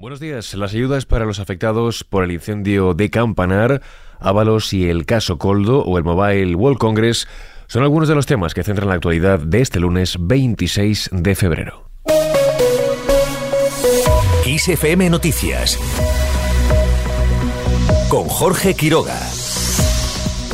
Buenos 0.00 0.20
días. 0.20 0.54
Las 0.54 0.74
ayudas 0.74 1.06
para 1.06 1.24
los 1.24 1.40
afectados 1.40 2.04
por 2.04 2.22
el 2.22 2.30
incendio 2.30 2.94
de 2.94 3.10
Campanar, 3.10 3.82
Ábalos 4.20 4.72
y 4.72 4.88
el 4.88 5.06
caso 5.06 5.38
Coldo 5.38 5.82
o 5.82 5.98
el 5.98 6.04
Mobile 6.04 6.54
World 6.54 6.78
Congress 6.78 7.26
son 7.66 7.82
algunos 7.82 8.08
de 8.08 8.14
los 8.14 8.24
temas 8.24 8.54
que 8.54 8.62
centran 8.62 8.90
la 8.90 8.94
actualidad 8.94 9.40
de 9.40 9.60
este 9.60 9.80
lunes 9.80 10.16
26 10.20 11.10
de 11.10 11.34
febrero. 11.34 11.90
ISFM 14.46 15.10
Noticias 15.10 15.76
con 18.08 18.28
Jorge 18.28 18.74
Quiroga. 18.74 19.18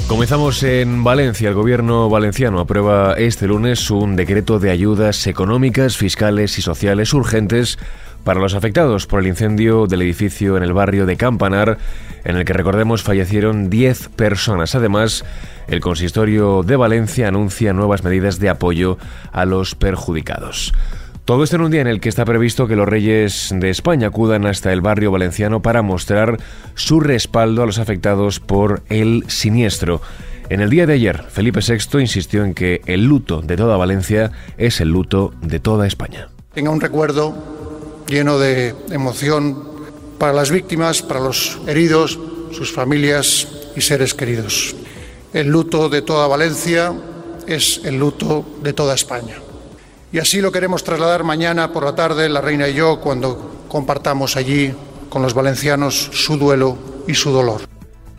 Comenzamos 0.08 0.62
en 0.62 1.04
Valencia. 1.04 1.50
El 1.50 1.54
gobierno 1.54 2.08
valenciano 2.08 2.60
aprueba 2.60 3.12
este 3.18 3.46
lunes 3.46 3.90
un 3.90 4.16
decreto 4.16 4.58
de 4.58 4.70
ayudas 4.70 5.26
económicas, 5.26 5.98
fiscales 5.98 6.58
y 6.58 6.62
sociales 6.62 7.12
urgentes 7.12 7.78
para 8.24 8.40
los 8.40 8.54
afectados 8.54 9.06
por 9.06 9.20
el 9.20 9.28
incendio 9.28 9.86
del 9.86 10.02
edificio 10.02 10.56
en 10.56 10.62
el 10.62 10.72
barrio 10.72 11.06
de 11.06 11.16
Campanar, 11.16 11.78
en 12.24 12.36
el 12.36 12.44
que 12.44 12.52
recordemos 12.52 13.02
fallecieron 13.02 13.70
10 13.70 14.08
personas. 14.08 14.74
Además, 14.74 15.24
el 15.68 15.80
consistorio 15.80 16.62
de 16.62 16.76
Valencia 16.76 17.28
anuncia 17.28 17.72
nuevas 17.72 18.02
medidas 18.02 18.40
de 18.40 18.48
apoyo 18.48 18.98
a 19.32 19.44
los 19.44 19.74
perjudicados. 19.74 20.72
Todo 21.24 21.42
esto 21.42 21.56
en 21.56 21.62
un 21.62 21.70
día 21.70 21.80
en 21.80 21.86
el 21.86 22.00
que 22.00 22.10
está 22.10 22.24
previsto 22.24 22.66
que 22.66 22.76
los 22.76 22.88
reyes 22.88 23.54
de 23.54 23.70
España 23.70 24.08
acudan 24.08 24.44
hasta 24.44 24.72
el 24.72 24.82
barrio 24.82 25.10
valenciano 25.10 25.62
para 25.62 25.80
mostrar 25.80 26.38
su 26.74 27.00
respaldo 27.00 27.62
a 27.62 27.66
los 27.66 27.78
afectados 27.78 28.40
por 28.40 28.82
el 28.90 29.24
siniestro. 29.28 30.02
En 30.50 30.60
el 30.60 30.68
día 30.68 30.86
de 30.86 30.92
ayer, 30.92 31.22
Felipe 31.30 31.60
VI 31.66 32.00
insistió 32.00 32.44
en 32.44 32.52
que 32.52 32.82
el 32.84 33.06
luto 33.06 33.40
de 33.40 33.56
toda 33.56 33.78
Valencia 33.78 34.32
es 34.58 34.82
el 34.82 34.90
luto 34.90 35.32
de 35.40 35.60
toda 35.60 35.86
España. 35.86 36.28
Tenga 36.52 36.70
un 36.70 36.82
recuerdo 36.82 37.53
lleno 38.06 38.38
de 38.38 38.74
emoción 38.90 39.74
para 40.18 40.32
las 40.32 40.50
víctimas, 40.50 41.02
para 41.02 41.20
los 41.20 41.58
heridos, 41.66 42.18
sus 42.52 42.72
familias 42.72 43.48
y 43.76 43.80
seres 43.80 44.14
queridos. 44.14 44.74
El 45.32 45.48
luto 45.48 45.88
de 45.88 46.02
toda 46.02 46.28
Valencia 46.28 46.94
es 47.46 47.80
el 47.84 47.98
luto 47.98 48.44
de 48.62 48.72
toda 48.72 48.94
España. 48.94 49.36
Y 50.12 50.18
así 50.18 50.40
lo 50.40 50.52
queremos 50.52 50.84
trasladar 50.84 51.24
mañana 51.24 51.72
por 51.72 51.84
la 51.84 51.94
tarde, 51.94 52.28
la 52.28 52.40
reina 52.40 52.68
y 52.68 52.74
yo, 52.74 53.00
cuando 53.00 53.64
compartamos 53.68 54.36
allí 54.36 54.72
con 55.08 55.22
los 55.22 55.34
valencianos 55.34 56.10
su 56.12 56.36
duelo 56.36 56.78
y 57.08 57.14
su 57.14 57.30
dolor. 57.30 57.73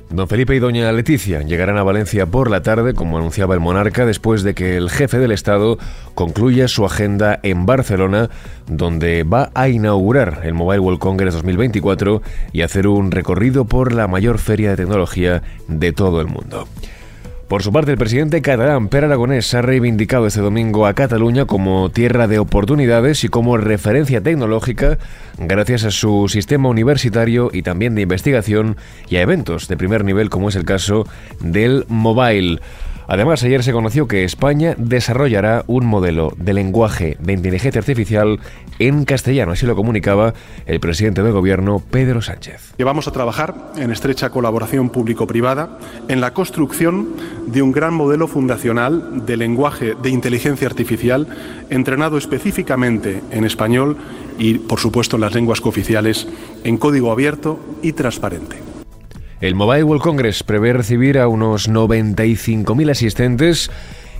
Don 0.09 0.27
Felipe 0.27 0.55
y 0.55 0.59
doña 0.59 0.91
Leticia 0.91 1.41
llegarán 1.41 1.77
a 1.77 1.83
Valencia 1.83 2.25
por 2.27 2.49
la 2.49 2.61
tarde, 2.61 2.93
como 2.93 3.17
anunciaba 3.17 3.55
el 3.55 3.59
monarca, 3.59 4.05
después 4.05 4.43
de 4.43 4.53
que 4.53 4.77
el 4.77 4.89
jefe 4.89 5.17
del 5.17 5.31
Estado 5.31 5.77
concluya 6.13 6.67
su 6.67 6.85
agenda 6.85 7.39
en 7.41 7.65
Barcelona, 7.65 8.29
donde 8.67 9.23
va 9.23 9.49
a 9.55 9.67
inaugurar 9.67 10.41
el 10.43 10.53
Mobile 10.53 10.79
World 10.79 10.99
Congress 10.99 11.33
2024 11.33 12.21
y 12.53 12.61
hacer 12.61 12.87
un 12.87 13.11
recorrido 13.11 13.65
por 13.65 13.93
la 13.93 14.07
mayor 14.07 14.37
feria 14.37 14.69
de 14.69 14.77
tecnología 14.77 15.41
de 15.67 15.91
todo 15.91 16.21
el 16.21 16.27
mundo. 16.27 16.67
Por 17.47 17.61
su 17.61 17.71
parte, 17.71 17.91
el 17.91 17.99
presidente 17.99 18.41
catalán 18.41 18.87
Per 18.87 19.05
Aragonés 19.05 19.53
ha 19.53 19.61
reivindicado 19.61 20.25
este 20.25 20.41
domingo 20.41 20.87
a 20.87 20.95
Cataluña 20.95 21.45
como 21.45 21.91
tierra 21.91 22.27
de 22.27 22.39
oportunidades 22.39 23.23
y 23.23 23.27
como 23.27 23.57
referencia 23.57 24.19
tecnológica 24.19 24.97
gracias 25.37 25.83
a 25.83 25.91
su 25.91 26.27
sistema 26.27 26.69
universitario 26.69 27.51
y 27.53 27.61
también 27.61 27.93
de 27.93 28.01
investigación 28.01 28.77
y 29.09 29.17
a 29.17 29.21
eventos 29.21 29.67
de 29.67 29.77
primer 29.77 30.03
nivel 30.03 30.31
como 30.31 30.49
es 30.49 30.55
el 30.55 30.65
caso 30.65 31.07
del 31.39 31.85
mobile. 31.87 32.61
Además, 33.07 33.43
ayer 33.43 33.63
se 33.63 33.71
conoció 33.71 34.07
que 34.07 34.23
España 34.23 34.75
desarrollará 34.77 35.63
un 35.67 35.85
modelo 35.85 36.33
de 36.37 36.53
lenguaje 36.53 37.17
de 37.19 37.33
inteligencia 37.33 37.79
artificial 37.79 38.39
en 38.79 39.05
castellano, 39.05 39.53
así 39.53 39.65
lo 39.65 39.75
comunicaba 39.75 40.33
el 40.65 40.79
presidente 40.79 41.21
del 41.23 41.31
gobierno, 41.31 41.81
Pedro 41.91 42.21
Sánchez. 42.21 42.73
Que 42.77 42.83
vamos 42.83 43.07
a 43.07 43.11
trabajar 43.11 43.55
en 43.77 43.91
estrecha 43.91 44.29
colaboración 44.29 44.89
público-privada 44.89 45.77
en 46.07 46.19
la 46.19 46.33
construcción 46.33 47.09
de 47.47 47.61
un 47.61 47.71
gran 47.71 47.93
modelo 47.93 48.27
fundacional 48.27 49.25
de 49.25 49.37
lenguaje 49.37 49.93
de 50.01 50.09
inteligencia 50.09 50.67
artificial 50.67 51.27
entrenado 51.69 52.17
específicamente 52.17 53.21
en 53.31 53.45
español 53.45 53.97
y, 54.37 54.55
por 54.55 54.79
supuesto, 54.79 55.15
en 55.17 55.21
las 55.21 55.33
lenguas 55.33 55.61
cooficiales 55.61 56.27
en 56.63 56.77
código 56.77 57.11
abierto 57.11 57.59
y 57.81 57.93
transparente. 57.93 58.64
El 59.41 59.53
Mobile 59.53 59.83
World 59.83 60.01
Congress 60.01 60.43
prevé 60.43 60.71
recibir 60.71 61.19
a 61.19 61.27
unos 61.27 61.69
95.000 61.69 62.89
asistentes 62.89 63.69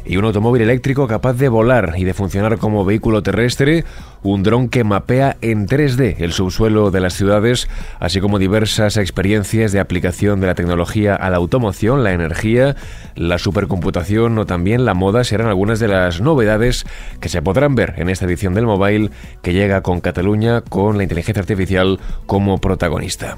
y 0.05 0.17
un 0.17 0.25
automóvil 0.25 0.61
eléctrico 0.61 1.07
capaz 1.07 1.33
de 1.33 1.47
volar 1.47 1.93
y 1.97 2.03
de 2.03 2.13
funcionar 2.13 2.57
como 2.57 2.83
vehículo 2.83 3.23
terrestre, 3.23 3.85
un 4.23 4.43
dron 4.43 4.67
que 4.67 4.83
mapea 4.83 5.37
en 5.41 5.67
3D 5.67 6.17
el 6.19 6.33
subsuelo 6.33 6.91
de 6.91 6.99
las 6.99 7.13
ciudades, 7.13 7.69
así 7.99 8.19
como 8.19 8.39
diversas 8.39 8.97
experiencias 8.97 9.71
de 9.71 9.79
aplicación 9.79 10.41
de 10.41 10.47
la 10.47 10.55
tecnología 10.55 11.15
a 11.15 11.29
la 11.29 11.37
automoción, 11.37 12.03
la 12.03 12.11
energía, 12.11 12.75
la 13.15 13.39
supercomputación 13.39 14.37
o 14.37 14.45
también 14.45 14.83
la 14.83 14.93
moda 14.93 15.23
serán 15.23 15.47
algunas 15.47 15.79
de 15.79 15.87
las 15.87 16.19
novedades 16.19 16.85
que 17.21 17.29
se 17.29 17.41
podrán 17.41 17.73
ver 17.73 17.93
en 17.97 18.09
esta 18.09 18.25
edición 18.25 18.53
del 18.53 18.65
Mobile 18.65 19.11
que 19.41 19.53
llega 19.53 19.81
con 19.81 20.01
Cataluña 20.01 20.59
con 20.59 20.97
la 20.97 21.03
inteligencia 21.03 21.39
artificial 21.39 22.01
como 22.25 22.59
protagonista. 22.59 23.37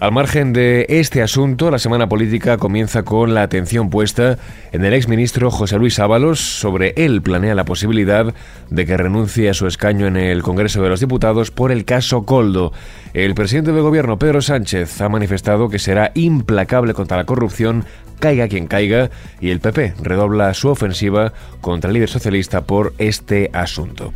Al 0.00 0.12
margen 0.12 0.52
de 0.52 0.86
este 0.90 1.22
asunto, 1.22 1.72
la 1.72 1.80
semana 1.80 2.08
política 2.08 2.56
comienza 2.56 3.02
con 3.02 3.34
la 3.34 3.42
atención 3.42 3.90
puesta 3.90 4.38
en 4.70 4.84
el 4.84 4.94
exministro 4.94 5.50
José 5.50 5.76
Luis 5.76 5.98
Ábalos. 5.98 6.38
Sobre 6.38 6.92
él 6.96 7.20
planea 7.20 7.56
la 7.56 7.64
posibilidad 7.64 8.32
de 8.70 8.86
que 8.86 8.96
renuncie 8.96 9.50
a 9.50 9.54
su 9.54 9.66
escaño 9.66 10.06
en 10.06 10.16
el 10.16 10.44
Congreso 10.44 10.80
de 10.84 10.88
los 10.88 11.00
Diputados 11.00 11.50
por 11.50 11.72
el 11.72 11.84
caso 11.84 12.22
Coldo. 12.22 12.72
El 13.12 13.34
presidente 13.34 13.72
del 13.72 13.82
gobierno, 13.82 14.20
Pedro 14.20 14.40
Sánchez, 14.40 15.00
ha 15.00 15.08
manifestado 15.08 15.68
que 15.68 15.80
será 15.80 16.12
implacable 16.14 16.94
contra 16.94 17.16
la 17.16 17.24
corrupción, 17.24 17.84
caiga 18.20 18.46
quien 18.46 18.68
caiga, 18.68 19.10
y 19.40 19.50
el 19.50 19.58
PP 19.58 19.94
redobla 20.00 20.54
su 20.54 20.68
ofensiva 20.68 21.32
contra 21.60 21.88
el 21.88 21.94
líder 21.94 22.08
socialista 22.08 22.60
por 22.62 22.94
este 22.98 23.50
asunto. 23.52 24.12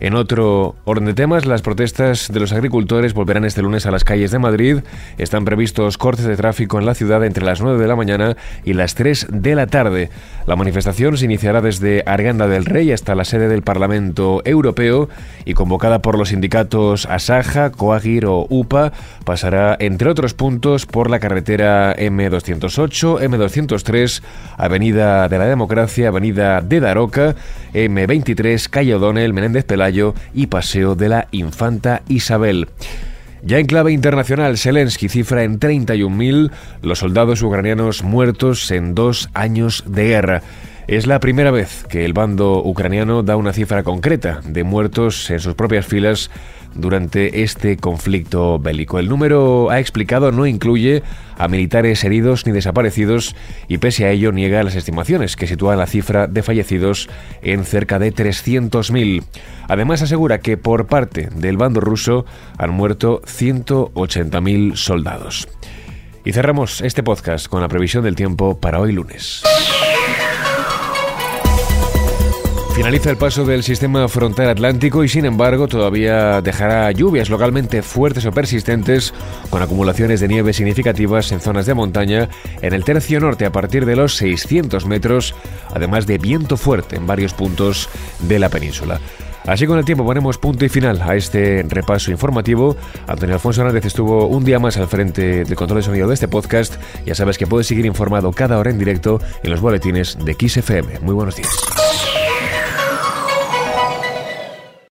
En 0.00 0.14
otro 0.14 0.76
orden 0.84 1.06
de 1.06 1.14
temas, 1.14 1.44
las 1.44 1.62
protestas 1.62 2.30
de 2.32 2.38
los 2.38 2.52
agricultores 2.52 3.14
volverán 3.14 3.44
este 3.44 3.62
lunes 3.62 3.84
a 3.84 3.90
las 3.90 4.04
calles 4.04 4.30
de 4.30 4.38
Madrid. 4.38 4.78
Están 5.18 5.44
previstos 5.44 5.98
cortes 5.98 6.24
de 6.24 6.36
tráfico 6.36 6.78
en 6.78 6.86
la 6.86 6.94
ciudad 6.94 7.24
entre 7.24 7.44
las 7.44 7.60
9 7.60 7.82
de 7.82 7.88
la 7.88 7.96
mañana 7.96 8.36
y 8.64 8.74
las 8.74 8.94
3 8.94 9.26
de 9.30 9.56
la 9.56 9.66
tarde. 9.66 10.10
La 10.46 10.54
manifestación 10.54 11.16
se 11.16 11.24
iniciará 11.24 11.60
desde 11.60 12.04
Arganda 12.06 12.46
del 12.46 12.64
Rey 12.64 12.92
hasta 12.92 13.16
la 13.16 13.24
sede 13.24 13.48
del 13.48 13.62
Parlamento 13.62 14.40
Europeo 14.44 15.08
y 15.44 15.54
convocada 15.54 16.00
por 16.00 16.16
los 16.16 16.28
sindicatos 16.28 17.06
Asaja, 17.06 17.70
Coagir 17.70 18.26
o 18.26 18.46
UPA, 18.48 18.92
pasará 19.24 19.76
entre 19.80 20.10
otros 20.10 20.32
puntos 20.32 20.86
por 20.86 21.10
la 21.10 21.18
carretera 21.18 21.94
M208, 21.96 23.20
M203, 23.20 24.22
Avenida 24.56 25.28
de 25.28 25.38
la 25.38 25.46
Democracia, 25.46 26.08
Avenida 26.08 26.60
de 26.60 26.78
Daroca, 26.78 27.34
M23, 27.74 28.68
Calle 28.68 28.94
O'Donnell, 28.94 29.34
Menéndez 29.34 29.66
Y 30.34 30.46
Paseo 30.48 30.94
de 30.94 31.08
la 31.08 31.28
Infanta 31.30 32.02
Isabel. 32.08 32.68
Ya 33.42 33.58
en 33.58 33.66
clave 33.66 33.92
internacional, 33.92 34.58
Zelensky 34.58 35.08
cifra 35.08 35.44
en 35.44 35.60
31.000 35.60 36.50
los 36.82 36.98
soldados 36.98 37.42
ucranianos 37.42 38.02
muertos 38.02 38.70
en 38.70 38.94
dos 38.94 39.30
años 39.32 39.84
de 39.86 40.08
guerra. 40.08 40.42
Es 40.88 41.06
la 41.06 41.20
primera 41.20 41.50
vez 41.50 41.84
que 41.88 42.04
el 42.04 42.14
bando 42.14 42.62
ucraniano 42.64 43.22
da 43.22 43.36
una 43.36 43.52
cifra 43.52 43.82
concreta 43.82 44.40
de 44.44 44.64
muertos 44.64 45.30
en 45.30 45.38
sus 45.38 45.54
propias 45.54 45.86
filas 45.86 46.30
durante 46.74 47.42
este 47.42 47.76
conflicto 47.76 48.58
bélico. 48.58 48.98
El 48.98 49.08
número, 49.08 49.70
ha 49.70 49.80
explicado, 49.80 50.32
no 50.32 50.46
incluye 50.46 51.02
a 51.36 51.48
militares 51.48 52.02
heridos 52.04 52.46
ni 52.46 52.52
desaparecidos 52.52 53.34
y 53.68 53.78
pese 53.78 54.04
a 54.04 54.10
ello 54.10 54.32
niega 54.32 54.62
las 54.62 54.74
estimaciones 54.74 55.36
que 55.36 55.46
sitúan 55.46 55.78
la 55.78 55.86
cifra 55.86 56.26
de 56.26 56.42
fallecidos 56.42 57.08
en 57.42 57.64
cerca 57.64 57.98
de 57.98 58.14
300.000. 58.14 59.24
Además 59.68 60.02
asegura 60.02 60.38
que 60.40 60.56
por 60.56 60.86
parte 60.86 61.28
del 61.34 61.56
bando 61.56 61.80
ruso 61.80 62.24
han 62.56 62.70
muerto 62.70 63.22
180.000 63.22 64.76
soldados. 64.76 65.48
Y 66.24 66.32
cerramos 66.32 66.80
este 66.82 67.02
podcast 67.02 67.46
con 67.46 67.62
la 67.62 67.68
previsión 67.68 68.04
del 68.04 68.16
tiempo 68.16 68.58
para 68.60 68.80
hoy 68.80 68.92
lunes. 68.92 69.42
Finaliza 72.78 73.10
el 73.10 73.16
paso 73.16 73.44
del 73.44 73.64
sistema 73.64 74.06
frontal 74.06 74.50
atlántico 74.50 75.02
y 75.02 75.08
sin 75.08 75.24
embargo 75.24 75.66
todavía 75.66 76.40
dejará 76.40 76.92
lluvias 76.92 77.28
localmente 77.28 77.82
fuertes 77.82 78.24
o 78.24 78.30
persistentes 78.30 79.12
con 79.50 79.60
acumulaciones 79.60 80.20
de 80.20 80.28
nieve 80.28 80.52
significativas 80.52 81.32
en 81.32 81.40
zonas 81.40 81.66
de 81.66 81.74
montaña 81.74 82.28
en 82.62 82.74
el 82.74 82.84
tercio 82.84 83.18
norte 83.18 83.46
a 83.46 83.50
partir 83.50 83.84
de 83.84 83.96
los 83.96 84.14
600 84.14 84.86
metros, 84.86 85.34
además 85.74 86.06
de 86.06 86.18
viento 86.18 86.56
fuerte 86.56 86.94
en 86.94 87.08
varios 87.08 87.34
puntos 87.34 87.88
de 88.20 88.38
la 88.38 88.48
península. 88.48 89.00
Así 89.44 89.66
con 89.66 89.80
el 89.80 89.84
tiempo 89.84 90.04
ponemos 90.04 90.38
punto 90.38 90.64
y 90.64 90.68
final 90.68 91.02
a 91.02 91.16
este 91.16 91.64
repaso 91.68 92.12
informativo. 92.12 92.76
Antonio 93.08 93.34
Alfonso 93.34 93.62
Hernández 93.62 93.86
estuvo 93.86 94.28
un 94.28 94.44
día 94.44 94.60
más 94.60 94.76
al 94.76 94.86
frente 94.86 95.44
del 95.44 95.56
control 95.56 95.80
de 95.80 95.86
sonido 95.86 96.06
de 96.06 96.14
este 96.14 96.28
podcast. 96.28 96.76
Ya 97.04 97.16
sabes 97.16 97.38
que 97.38 97.48
puedes 97.48 97.66
seguir 97.66 97.86
informado 97.86 98.30
cada 98.30 98.56
hora 98.56 98.70
en 98.70 98.78
directo 98.78 99.20
en 99.42 99.50
los 99.50 99.60
boletines 99.60 100.16
de 100.24 100.34
XFM. 100.34 101.00
Muy 101.00 101.14
buenos 101.14 101.34
días. 101.34 101.87